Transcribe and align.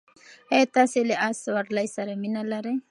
ایا 0.53 0.65
تاسې 0.75 0.99
له 1.09 1.15
اس 1.27 1.35
سورلۍ 1.45 1.87
سره 1.95 2.11
مینه 2.21 2.41
لرئ؟ 2.51 2.75